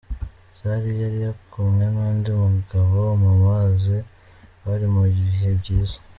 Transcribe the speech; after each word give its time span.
Zari 0.59 0.91
yari 1.01 1.19
kumwe 1.51 1.83
n’undi 1.93 2.29
mugabo 2.41 2.99
mu 3.23 3.31
mazi 3.45 3.95
bari 4.63 4.87
mu 4.95 5.03
bihe 5.15 5.49
byiza. 5.61 5.97